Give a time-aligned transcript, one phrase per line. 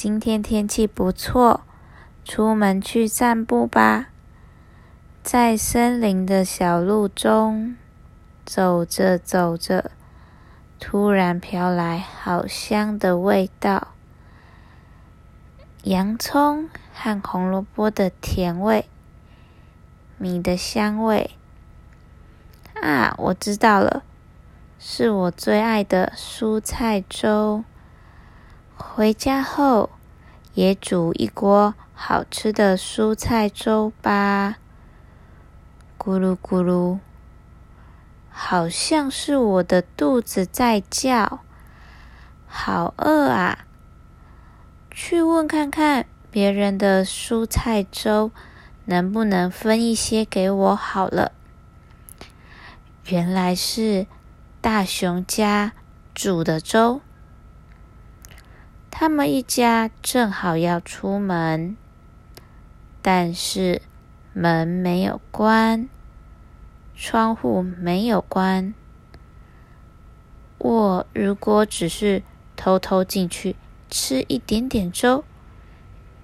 [0.00, 1.62] 今天天气不错，
[2.24, 4.10] 出门去散步吧。
[5.24, 7.76] 在森林的小路中
[8.44, 9.90] 走着走着，
[10.78, 13.88] 突然飘来好香的味道，
[15.82, 18.88] 洋葱和红萝卜的甜味，
[20.16, 21.32] 米的香味。
[22.80, 24.04] 啊，我知道了，
[24.78, 27.64] 是我最爱的蔬菜粥。
[28.80, 29.90] 回家后，
[30.54, 34.56] 也煮一锅好吃的蔬菜粥吧。
[35.98, 37.00] 咕噜咕噜，
[38.30, 41.40] 好像是我的肚子在叫，
[42.46, 43.66] 好饿啊！
[44.92, 48.30] 去问看看别人的蔬菜粥，
[48.84, 51.32] 能不能分一些给我好了。
[53.06, 54.06] 原来是
[54.60, 55.72] 大熊家
[56.14, 57.00] 煮的粥。
[59.00, 61.76] 他们一家正好要出门，
[63.00, 63.80] 但是
[64.32, 65.88] 门没有关，
[66.96, 68.74] 窗户没有关。
[70.58, 72.24] 我如果只是
[72.56, 73.54] 偷偷进去
[73.88, 75.22] 吃一点点粥，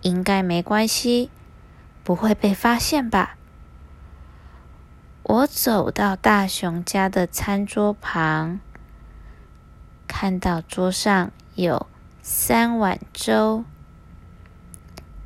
[0.00, 1.30] 应该没关系，
[2.02, 3.36] 不会被发现吧？
[5.24, 8.60] 我走到大熊家的餐桌旁，
[10.08, 11.86] 看到桌上有。
[12.24, 13.64] 三碗粥，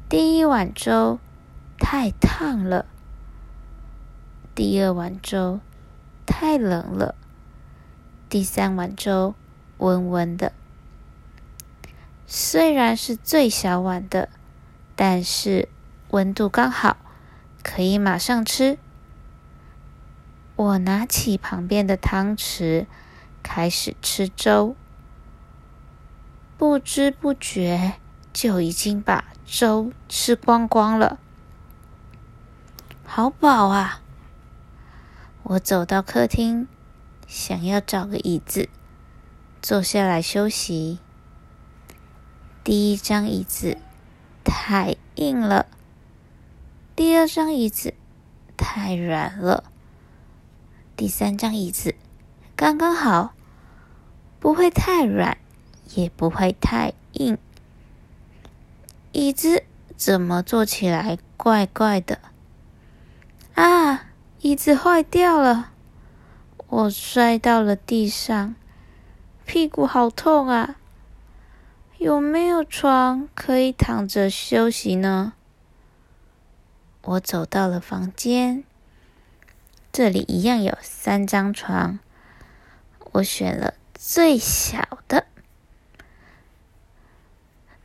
[0.08, 1.18] 第一碗粥
[1.78, 2.86] 太烫了，
[4.54, 5.60] 第二碗粥
[6.24, 7.14] 太冷了，
[8.30, 9.34] 第三碗粥
[9.76, 10.54] 温温的。
[12.26, 14.30] 虽然是最小碗的，
[14.94, 15.68] 但是
[16.12, 16.96] 温度刚好，
[17.62, 18.78] 可以马上吃。
[20.56, 22.86] 我拿起旁边的汤匙，
[23.42, 24.74] 开始吃粥。
[26.58, 27.94] 不知不觉
[28.32, 31.18] 就已经把粥吃光光了，
[33.04, 34.00] 好饱啊！
[35.42, 36.66] 我走到客厅，
[37.26, 38.70] 想要找个椅子
[39.60, 40.98] 坐下来休息。
[42.64, 43.76] 第一张椅子
[44.42, 45.66] 太硬了，
[46.96, 47.94] 第二张椅子
[48.56, 49.64] 太软了，
[50.96, 51.94] 第三张椅子
[52.56, 53.34] 刚刚好，
[54.40, 55.36] 不会太软。
[55.94, 57.38] 也不会太硬，
[59.12, 59.62] 椅子
[59.96, 62.18] 怎么坐起来怪怪的？
[63.54, 64.10] 啊，
[64.40, 65.70] 椅子坏掉了，
[66.68, 68.54] 我摔到了地上，
[69.46, 70.76] 屁股好痛啊！
[71.98, 75.32] 有没有床可以躺着休息呢？
[77.02, 78.64] 我走到了房间，
[79.90, 81.98] 这里一样有三张床，
[83.12, 85.26] 我选了最小的。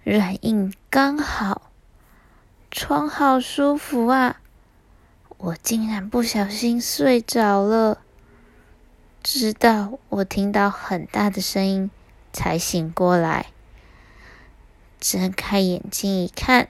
[0.04, 1.72] 软硬刚好，
[2.72, 4.42] 床好舒服啊！
[5.38, 8.02] 我竟然不小心睡着了，
[9.22, 11.92] 直到我听到很大的声音
[12.34, 13.48] 才醒过来。
[15.00, 16.70] 睁开眼睛一看，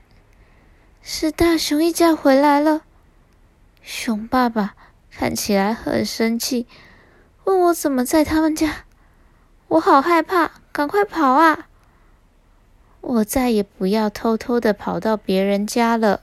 [1.01, 2.81] 是大熊一家回来了。
[3.81, 4.75] 熊爸爸
[5.09, 6.67] 看起来很生气，
[7.45, 8.83] 问我怎么在他们家。
[9.69, 11.69] 我好害怕，赶快跑啊！
[13.01, 16.21] 我再也不要偷偷的跑到别人家了。